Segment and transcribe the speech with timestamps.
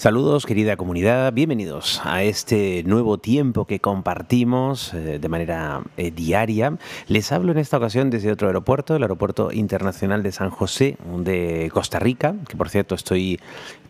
[0.00, 6.78] Saludos querida comunidad, bienvenidos a este nuevo tiempo que compartimos eh, de manera eh, diaria.
[7.06, 11.70] Les hablo en esta ocasión desde otro aeropuerto, el Aeropuerto Internacional de San José de
[11.74, 13.40] Costa Rica, que por cierto estoy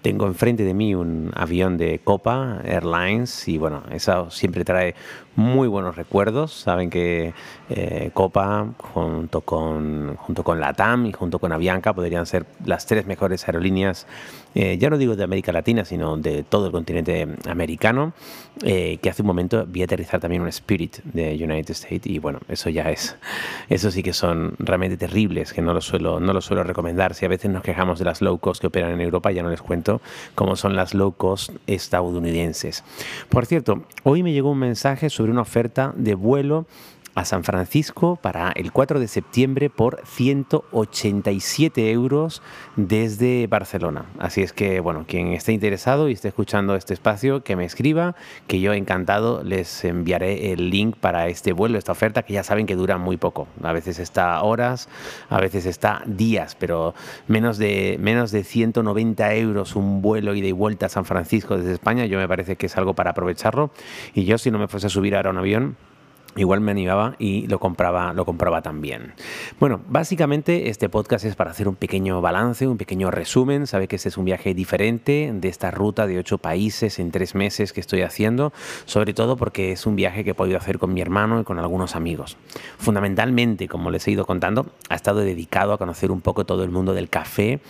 [0.02, 4.96] tengo enfrente de mí un avión de Copa Airlines y bueno, eso siempre trae
[5.36, 6.52] muy buenos recuerdos.
[6.52, 7.32] Saben que
[7.68, 13.06] eh, Copa junto con, junto con Latam y junto con Avianca podrían ser las tres
[13.06, 14.06] mejores aerolíneas,
[14.54, 18.12] eh, ya no digo de América Latina, sino de todo el continente americano,
[18.62, 22.40] eh, que hace un momento vi aterrizar también un Spirit de United States y bueno,
[22.48, 23.16] eso ya es,
[23.68, 27.14] eso sí que son realmente terribles, que no lo suelo, no lo suelo recomendar.
[27.14, 29.50] Si a veces nos quejamos de las low cost que operan en Europa, ya no
[29.50, 30.00] les cuento
[30.34, 32.82] como son las low cost estadounidenses.
[33.28, 36.66] Por cierto, hoy me llegó un mensaje sobre una oferta de vuelo
[37.20, 42.40] a San Francisco para el 4 de septiembre por 187 euros
[42.76, 44.06] desde Barcelona.
[44.18, 48.16] Así es que, bueno, quien esté interesado y esté escuchando este espacio, que me escriba,
[48.46, 52.64] que yo encantado les enviaré el link para este vuelo, esta oferta, que ya saben
[52.64, 53.48] que dura muy poco.
[53.62, 54.88] A veces está horas,
[55.28, 56.94] a veces está días, pero
[57.28, 61.74] menos de, menos de 190 euros un vuelo ida y vuelta a San Francisco desde
[61.74, 63.70] España, yo me parece que es algo para aprovecharlo.
[64.14, 65.76] Y yo, si no me fuese a subir ahora a un avión,
[66.36, 69.14] igual me animaba y lo compraba, lo compraba también.
[69.58, 73.66] Bueno, básicamente este podcast es para hacer un pequeño balance, un pequeño resumen.
[73.66, 77.34] Sabe que este es un viaje diferente de esta ruta de ocho países en tres
[77.34, 78.52] meses que estoy haciendo,
[78.84, 81.58] sobre todo porque es un viaje que he podido hacer con mi hermano y con
[81.58, 82.36] algunos amigos.
[82.78, 86.70] Fundamentalmente, como les he ido contando, ha estado dedicado a conocer un poco todo el
[86.70, 87.60] mundo del café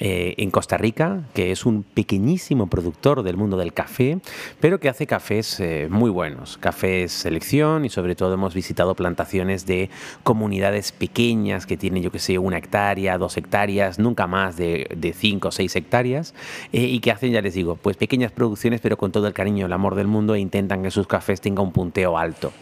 [0.00, 4.18] eh, en Costa Rica, que es un pequeñísimo productor del mundo del café,
[4.60, 9.66] pero que hace cafés eh, muy buenos, cafés selección y sobre todo hemos visitado plantaciones
[9.66, 9.90] de
[10.24, 15.48] comunidades pequeñas que tienen, yo que sé, una hectárea, dos hectáreas, nunca más de, cinco
[15.48, 16.34] o seis hectáreas,
[16.72, 19.66] eh, y que hacen, ya les digo, pues pequeñas producciones, pero con todo el cariño
[19.66, 22.52] el amor del mundo e intentan que sus cafés tengan un punteo alto.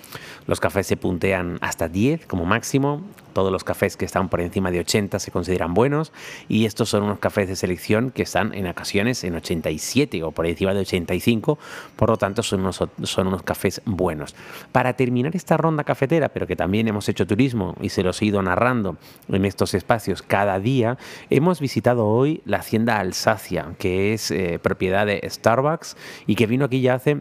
[0.46, 3.02] Los cafés se puntean hasta 10 como máximo.
[3.32, 6.12] Todos los cafés que están por encima de 80 se consideran buenos.
[6.48, 10.46] Y estos son unos cafés de selección que están en ocasiones en 87 o por
[10.46, 11.58] encima de 85.
[11.96, 14.34] Por lo tanto, son unos, son unos cafés buenos.
[14.72, 18.26] Para terminar esta ronda cafetera, pero que también hemos hecho turismo y se los he
[18.26, 18.96] ido narrando
[19.28, 20.98] en estos espacios cada día,
[21.30, 26.64] hemos visitado hoy la hacienda Alsacia, que es eh, propiedad de Starbucks y que vino
[26.64, 27.20] aquí ya hace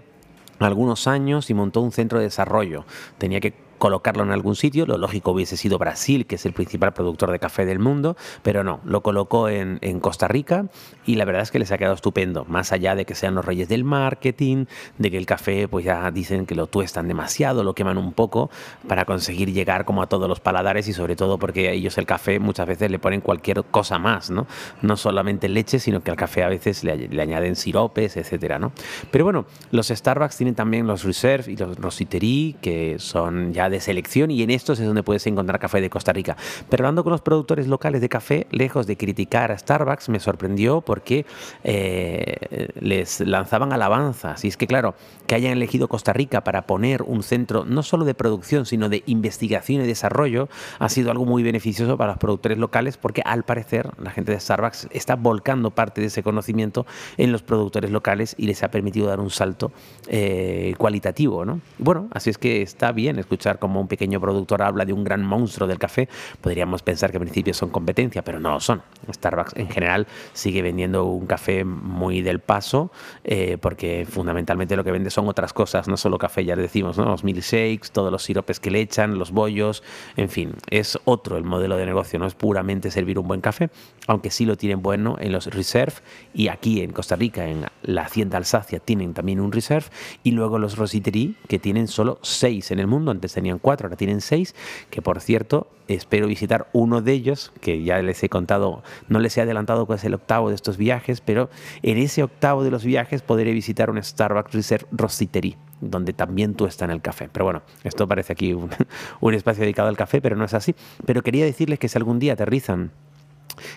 [0.67, 2.85] algunos años y montó un centro de desarrollo.
[3.17, 4.85] Tenía que colocarlo en algún sitio.
[4.85, 8.63] Lo lógico hubiese sido Brasil, que es el principal productor de café del mundo, pero
[8.63, 10.67] no, lo colocó en, Costa Rica
[11.05, 13.43] y la verdad es que les ha quedado estupendo, más allá de que sean los
[13.43, 14.65] reyes del marketing,
[14.99, 18.51] de que el café pues ya dicen que lo tuestan demasiado, lo queman un poco
[18.87, 22.39] para conseguir llegar como a todos los paladares y sobre todo porque ellos el café
[22.39, 24.45] muchas veces le ponen cualquier cosa más, ¿no?
[24.83, 28.71] No solamente leche, sino que al café a veces le, añaden siropes, etcétera, ¿no?
[29.09, 33.79] Pero bueno, los Starbucks tienen también los Reserve y los Rositerie, que son ya de
[33.79, 36.37] selección y en estos es donde puedes encontrar café de Costa Rica.
[36.69, 40.81] Pero hablando con los productores locales de café, lejos de criticar a Starbucks, me sorprendió
[40.81, 41.25] porque
[41.63, 44.45] eh, les lanzaban alabanzas.
[44.45, 44.95] Y es que, claro,
[45.27, 49.03] que hayan elegido Costa Rica para poner un centro no solo de producción, sino de
[49.05, 50.49] investigación y desarrollo,
[50.79, 54.39] ha sido algo muy beneficioso para los productores locales porque al parecer la gente de
[54.39, 56.85] Starbucks está volcando parte de ese conocimiento
[57.17, 59.71] en los productores locales y les ha permitido dar un salto
[60.07, 61.45] eh, cualitativo.
[61.45, 61.61] ¿no?
[61.77, 65.23] Bueno, así es que está bien escuchar como un pequeño productor habla de un gran
[65.23, 66.09] monstruo del café,
[66.41, 68.81] podríamos pensar que al principio son competencia, pero no lo son.
[69.09, 72.91] Starbucks en general sigue vendiendo un café muy del paso,
[73.23, 76.97] eh, porque fundamentalmente lo que vende son otras cosas, no solo café, ya le decimos,
[76.97, 77.05] ¿no?
[77.05, 79.83] los milkshakes, todos los siropes que le echan, los bollos,
[80.17, 83.69] en fin, es otro el modelo de negocio, no es puramente servir un buen café,
[84.07, 85.95] aunque sí lo tienen bueno en los reserve
[86.33, 89.87] y aquí en Costa Rica, en la Hacienda Alsacia, tienen también un reserve
[90.23, 93.97] y luego los Rositerie, que tienen solo seis en el mundo, antes tenían cuatro, ahora
[93.97, 94.55] tienen seis,
[94.89, 99.37] que por cierto espero visitar uno de ellos, que ya les he contado, no les
[99.37, 101.49] he adelantado cuál es el octavo de estos viajes, pero
[101.83, 106.65] en ese octavo de los viajes podré visitar un Starbucks Reserve Rositerie donde también tú
[106.65, 107.27] estás en el café.
[107.31, 108.69] Pero bueno, esto parece aquí un,
[109.19, 110.75] un espacio dedicado al café, pero no es así.
[111.05, 112.91] Pero quería decirles que si algún día aterrizan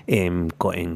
[0.07, 0.51] en,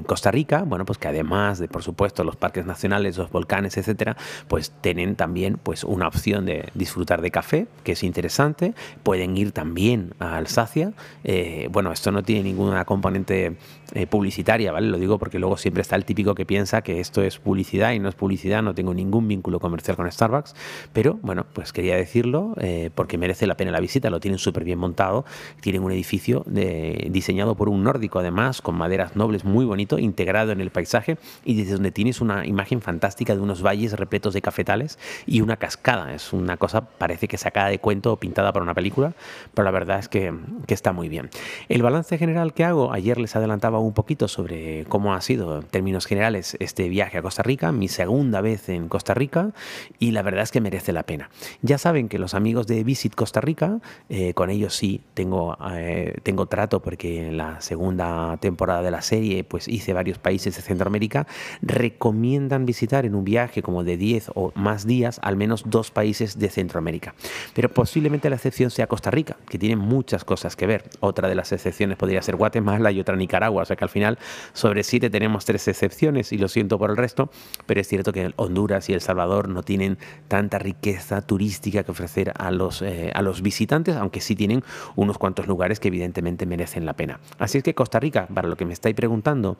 [0.04, 4.16] Costa Rica, bueno, pues que además de, por supuesto, los parques nacionales, los volcanes, etcétera,
[4.48, 8.74] pues tienen también pues una opción de disfrutar de café, que es interesante.
[9.02, 10.92] Pueden ir también a Alsacia.
[11.24, 13.56] Eh, bueno, esto no tiene ninguna componente
[13.94, 14.88] eh, publicitaria, ¿vale?
[14.88, 17.98] Lo digo porque luego siempre está el típico que piensa que esto es publicidad y
[17.98, 20.54] no es publicidad, no tengo ningún vínculo comercial con Starbucks,
[20.92, 24.64] pero bueno, pues quería decirlo eh, porque merece la pena la visita, lo tienen súper
[24.64, 25.24] bien montado,
[25.60, 30.60] tienen un edificio diseñado por un nórdico además, con maderas nobles muy bonito, integrado en
[30.60, 34.98] el paisaje y desde donde tienes una imagen fantástica de unos valles repletos de cafetales
[35.26, 36.14] y una cascada.
[36.14, 39.12] Es una cosa, parece que sacada de cuento o pintada para una película,
[39.54, 40.32] pero la verdad es que,
[40.66, 41.30] que está muy bien.
[41.68, 45.64] El balance general que hago, ayer les adelantaba un poquito sobre cómo ha sido en
[45.64, 49.50] términos generales este viaje a Costa Rica, mi segunda vez en Costa Rica
[49.98, 51.30] y la verdad es que merece la pena.
[51.62, 56.14] Ya saben que los amigos de Visit Costa Rica, eh, con ellos sí tengo, eh,
[56.22, 60.62] tengo trato porque en la segunda temporada de la serie pues hice varios países de
[60.62, 61.26] Centroamérica,
[61.62, 66.38] recomiendan visitar en un viaje como de 10 o más días al menos dos países
[66.38, 67.14] de Centroamérica.
[67.54, 70.90] Pero posiblemente la excepción sea Costa Rica, que tiene muchas cosas que ver.
[71.00, 74.18] Otra de las excepciones podría ser Guatemala y otra Nicaragua, o sea que al final
[74.52, 77.30] sobre siete tenemos tres excepciones y lo siento por el resto,
[77.66, 82.32] pero es cierto que Honduras y El Salvador no tienen tanta riqueza turística que ofrecer
[82.36, 84.64] a los, eh, a los visitantes, aunque sí tienen
[84.96, 87.20] unos cuantos lugares que evidentemente merecen la pena.
[87.38, 89.56] Así es que Costa Rica, para lo que me estáis preguntando,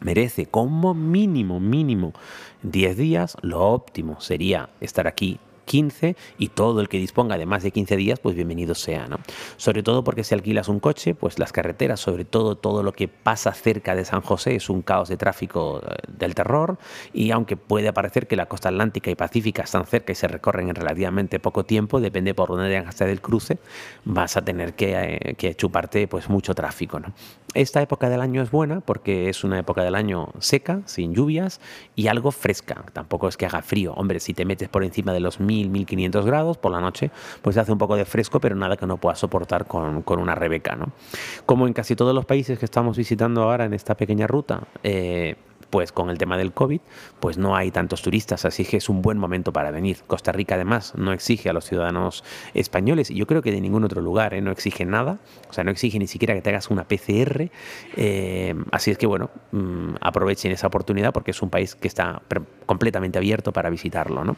[0.00, 2.12] merece como mínimo, mínimo
[2.62, 3.36] 10 días.
[3.42, 5.38] Lo óptimo sería estar aquí
[5.70, 9.20] 15 y todo el que disponga de más de 15 días, pues bienvenido sea, ¿no?
[9.56, 13.06] Sobre todo porque si alquilas un coche, pues las carreteras, sobre todo todo lo que
[13.06, 16.76] pasa cerca de San José es un caos de tráfico eh, del terror
[17.12, 20.70] y aunque puede parecer que la costa atlántica y pacífica están cerca y se recorren
[20.70, 23.58] en relativamente poco tiempo, depende por dónde que el cruce,
[24.04, 27.12] vas a tener que, eh, que chuparte pues mucho tráfico, ¿no?
[27.54, 31.60] Esta época del año es buena porque es una época del año seca, sin lluvias
[31.96, 32.84] y algo fresca.
[32.92, 33.92] Tampoco es que haga frío.
[33.94, 37.10] Hombre, si te metes por encima de los 1000, 1500 grados por la noche,
[37.42, 40.76] pues hace un poco de fresco, pero nada que no pueda soportar con, una Rebeca.
[40.76, 40.92] ¿no?
[41.44, 45.34] Como en casi todos los países que estamos visitando ahora en esta pequeña ruta, eh,
[45.70, 46.80] pues con el tema del COVID,
[47.20, 49.98] pues no hay tantos turistas, así que es un buen momento para venir.
[50.06, 52.24] Costa Rica además no exige a los ciudadanos
[52.54, 54.40] españoles, y yo creo que de ningún otro lugar, ¿eh?
[54.40, 55.18] no exige nada,
[55.48, 57.50] o sea, no exige ni siquiera que te hagas una PCR,
[57.96, 62.22] eh, así es que bueno, mm, aprovechen esa oportunidad porque es un país que está
[62.66, 64.24] completamente abierto para visitarlo.
[64.24, 64.36] ¿no?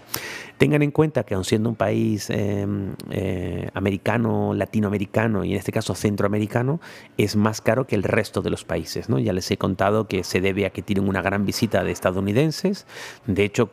[0.58, 5.94] Tengan en cuenta que aun siendo un país eh, americano, latinoamericano y en este caso
[5.94, 6.80] centroamericano,
[7.18, 9.08] es más caro que el resto de los países.
[9.08, 9.18] ¿no?
[9.18, 12.86] Ya les he contado que se debe a que tienen una gran visita de estadounidenses.
[13.26, 13.70] De hecho,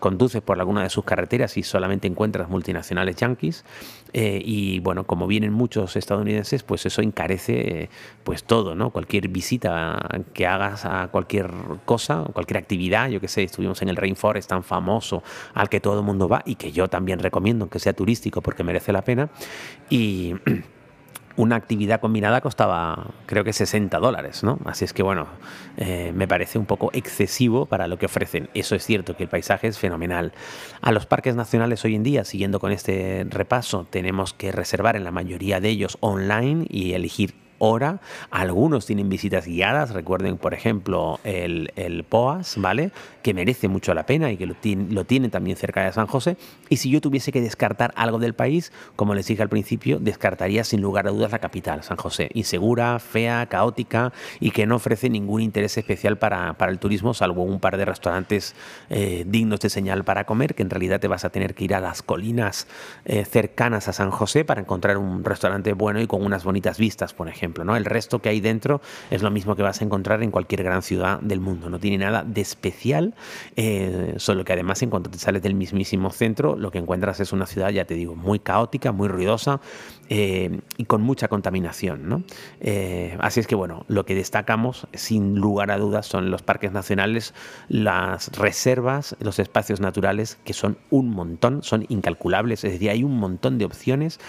[0.00, 3.64] conduces por alguna de sus carreteras y solamente encuentras multinacionales yanquis.
[4.12, 7.90] Eh, y bueno como vienen muchos estadounidenses pues eso encarece eh,
[8.24, 10.00] pues todo no cualquier visita
[10.34, 11.48] que hagas a cualquier
[11.84, 15.22] cosa cualquier actividad yo que sé estuvimos en el rainforest tan famoso
[15.54, 18.64] al que todo el mundo va y que yo también recomiendo que sea turístico porque
[18.64, 19.30] merece la pena.
[19.88, 20.34] Y
[21.36, 24.58] una actividad combinada costaba creo que 60 dólares, ¿no?
[24.64, 25.26] Así es que bueno,
[25.76, 28.48] eh, me parece un poco excesivo para lo que ofrecen.
[28.54, 30.32] Eso es cierto que el paisaje es fenomenal.
[30.80, 35.04] A los parques nacionales hoy en día, siguiendo con este repaso, tenemos que reservar en
[35.04, 38.00] la mayoría de ellos online y elegir hora.
[38.32, 42.90] Algunos tienen visitas guiadas, recuerden por ejemplo el, el POAS, ¿vale?
[43.22, 44.56] Que merece mucho la pena y que lo,
[44.90, 46.36] lo tienen también cerca de San José.
[46.68, 50.64] Y si yo tuviese que descartar algo del país, como les dije al principio, descartaría
[50.64, 52.30] sin lugar a dudas la capital, San José.
[52.34, 57.42] Insegura, fea, caótica y que no ofrece ningún interés especial para, para el turismo, salvo
[57.42, 58.54] un par de restaurantes
[58.88, 61.74] eh, dignos de señal para comer, que en realidad te vas a tener que ir
[61.74, 62.66] a las colinas
[63.04, 67.12] eh, cercanas a San José para encontrar un restaurante bueno y con unas bonitas vistas,
[67.12, 67.49] por ejemplo.
[67.64, 67.76] ¿No?
[67.76, 68.80] El resto que hay dentro
[69.10, 71.70] es lo mismo que vas a encontrar en cualquier gran ciudad del mundo.
[71.70, 73.14] No tiene nada de especial,
[73.56, 77.32] eh, solo que además en cuanto te sales del mismísimo centro, lo que encuentras es
[77.32, 79.60] una ciudad, ya te digo, muy caótica, muy ruidosa
[80.08, 82.08] eh, y con mucha contaminación.
[82.08, 82.22] ¿no?
[82.60, 86.72] Eh, así es que bueno, lo que destacamos sin lugar a dudas son los parques
[86.72, 87.34] nacionales,
[87.68, 93.16] las reservas, los espacios naturales, que son un montón, son incalculables, es decir, hay un
[93.16, 94.20] montón de opciones,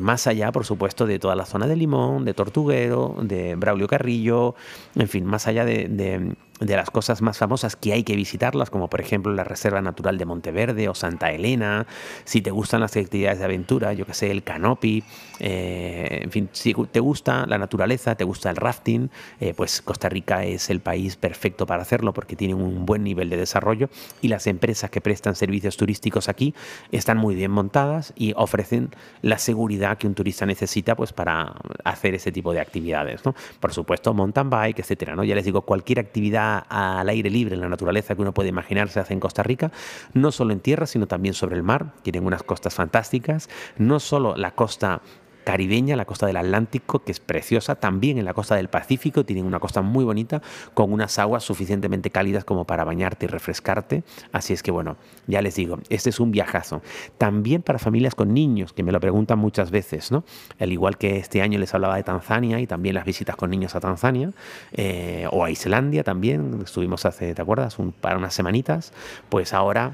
[0.00, 4.54] más allá, por supuesto, de toda la zona de Limón, de Tortuga, de Braulio Carrillo,
[4.94, 6.34] en fin, más allá de
[6.66, 10.24] las cosas más famosas que hay que visitarlas, como por ejemplo la Reserva Natural de
[10.24, 11.86] Monteverde o Santa Elena,
[12.24, 15.04] si te gustan las actividades de aventura, yo que sé, el canopy,
[15.40, 20.08] eh, en fin, si te gusta la naturaleza, te gusta el rafting, eh, pues Costa
[20.08, 23.88] Rica es el país perfecto para hacerlo porque tiene un buen nivel de desarrollo
[24.20, 26.54] y las empresas que prestan servicios turísticos aquí
[26.90, 28.90] están muy bien montadas y ofrecen
[29.22, 31.54] la seguridad que un turista necesita pues para
[31.84, 33.34] hacer ese tipo de actividades, ¿no?
[33.60, 35.24] Por supuesto, mountain bike, etcétera, ¿no?
[35.24, 38.88] Ya les digo, cualquier actividad al aire libre en la naturaleza que uno puede imaginar
[38.88, 39.72] se hace en Costa Rica,
[40.14, 44.36] no solo en tierra, sino también sobre el mar, tienen unas costas fantásticas, no solo
[44.36, 45.00] la costa
[45.44, 49.44] caribeña, la costa del Atlántico, que es preciosa, también en la costa del Pacífico, tienen
[49.44, 50.42] una costa muy bonita,
[50.74, 54.02] con unas aguas suficientemente cálidas como para bañarte y refrescarte.
[54.32, 54.96] Así es que bueno,
[55.26, 56.82] ya les digo, este es un viajazo.
[57.18, 60.24] También para familias con niños, que me lo preguntan muchas veces, ¿no?
[60.58, 63.74] Al igual que este año les hablaba de Tanzania y también las visitas con niños
[63.74, 64.32] a Tanzania,
[64.72, 67.78] eh, o a Islandia también, estuvimos hace, ¿te acuerdas?
[67.78, 68.92] Un, para unas semanitas,
[69.28, 69.92] pues ahora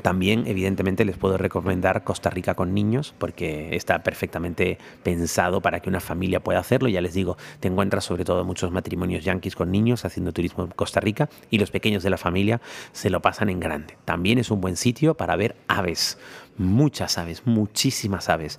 [0.00, 5.88] también, evidentemente, les puedo recomendar Costa Rica con niños porque está perfectamente pensado para que
[5.88, 6.88] una familia pueda hacerlo.
[6.88, 10.70] Ya les digo, te encuentras sobre todo muchos matrimonios yanquis con niños haciendo turismo en
[10.70, 12.60] Costa Rica y los pequeños de la familia
[12.92, 13.96] se lo pasan en grande.
[14.04, 16.18] También es un buen sitio para ver aves,
[16.56, 18.58] muchas aves, muchísimas aves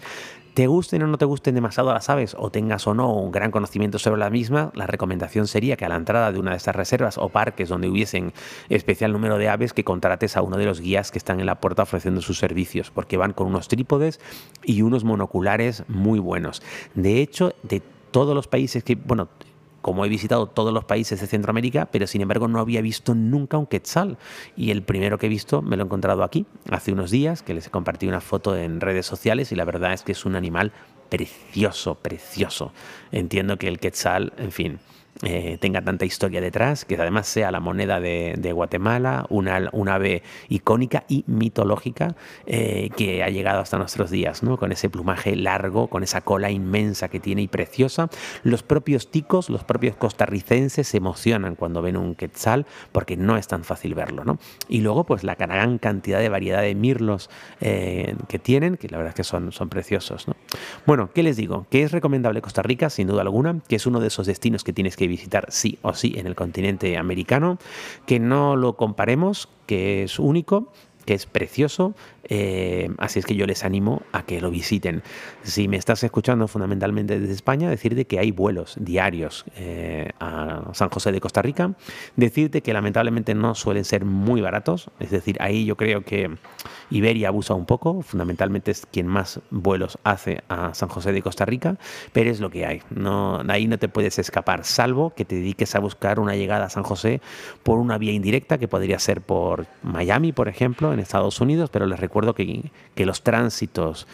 [0.53, 3.51] te gusten o no te gusten demasiado las aves o tengas o no un gran
[3.51, 6.75] conocimiento sobre la misma, la recomendación sería que a la entrada de una de estas
[6.75, 8.34] reservas o parques donde hubiesen
[8.70, 11.62] especial número de aves que contrates a uno de los guías que están en la
[11.62, 14.20] puerta ofreciendo sus servicios, porque van con unos trípodes
[14.63, 16.62] y unos monoculares muy buenos.
[16.96, 17.81] De hecho, de
[18.12, 19.29] todos los países que, bueno,
[19.81, 23.57] como he visitado todos los países de Centroamérica, pero sin embargo no había visto nunca
[23.57, 24.17] un quetzal.
[24.55, 27.53] Y el primero que he visto me lo he encontrado aquí, hace unos días, que
[27.53, 30.71] les compartí una foto en redes sociales y la verdad es que es un animal
[31.09, 32.71] precioso, precioso.
[33.11, 34.79] Entiendo que el quetzal, en fin,
[35.23, 40.23] eh, tenga tanta historia detrás, que además sea la moneda de, Guatemala, una, una, ave
[40.49, 42.15] icónica y mitológica
[42.47, 44.57] eh, que ha llegado hasta nuestros días, ¿no?
[44.57, 48.09] con ese plumaje largo, con esa cola inmensa que tiene y preciosa.
[48.43, 53.47] Los propios ticos, los propios costarricenses se emocionan cuando ven un quetzal porque no es
[53.47, 54.25] tan fácil verlo.
[54.25, 54.39] ¿no?
[54.67, 58.97] Y luego pues la gran cantidad de variedad de mirlos eh, que tienen, que la
[58.97, 60.27] verdad es que son, son preciosos.
[60.27, 60.35] ¿no?
[60.85, 61.67] Bueno, ¿qué les digo?
[61.69, 64.73] Que es recomendable Costa Rica, sin duda alguna, que es uno de esos destinos que
[64.73, 67.60] tienes que visitar sí o sí en el continente americano,
[68.08, 70.72] que no lo comparemos, que es único,
[71.06, 75.03] que es precioso, eh, así es que yo les animo a que lo visiten.
[75.44, 80.89] Si me estás escuchando fundamentalmente desde España, decirte que hay vuelos diarios eh, a San
[80.89, 81.74] José de Costa Rica,
[82.15, 86.30] decirte que lamentablemente no suelen ser muy baratos, es decir, ahí yo creo que
[86.91, 91.45] Iberia abusa un poco, fundamentalmente es quien más vuelos hace a San José de Costa
[91.45, 91.77] Rica,
[92.12, 95.74] pero es lo que hay, no, ahí no te puedes escapar, salvo que te dediques
[95.75, 97.21] a buscar una llegada a San José
[97.63, 101.88] por una vía indirecta que podría ser por Miami, por ejemplo, en Estados Unidos, pero
[101.88, 104.07] les recuerdo que, que los tránsitos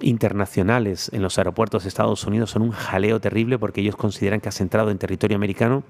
[0.00, 4.48] internacionales en los aeropuertos de Estados Unidos son un jaleo terrible porque ellos consideran que
[4.48, 5.82] has entrado en territorio americano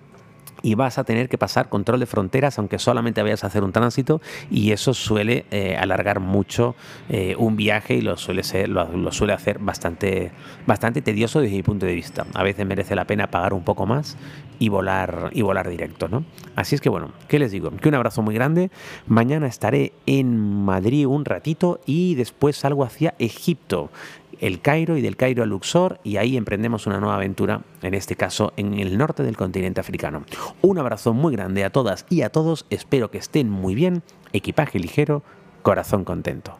[0.64, 3.71] y vas a tener que pasar control de fronteras aunque solamente vayas a hacer un
[3.71, 6.75] tránsito y eso suele eh, alargar mucho
[7.11, 10.33] eh, un viaje y lo suele, ser, lo, suele hacer bastante,
[10.66, 12.26] bastante tedioso desde mi punto de vista.
[12.33, 14.16] A veces merece la pena pagar un poco más
[14.59, 16.09] y volar, y volar directo.
[16.09, 16.25] ¿no?
[16.56, 17.71] Así es que bueno, ¿qué les digo?
[17.71, 18.71] Que un abrazo muy grande.
[19.06, 23.90] Mañana estaré en Madrid un ratito y después salgo hacia Egipto
[24.44, 28.14] el Cairo y del Cairo a Luxor y ahí emprendemos una nueva aventura, en este
[28.14, 30.24] caso en el norte del continente africano.
[30.60, 34.02] Un abrazo muy grande a todas y a todos, espero que estén muy bien,
[34.34, 35.22] equipaje ligero,
[35.62, 36.58] corazón contento.